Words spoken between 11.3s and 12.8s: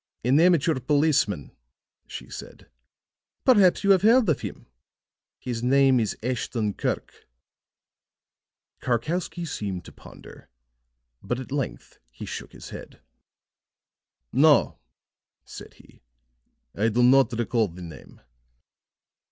at length he shook his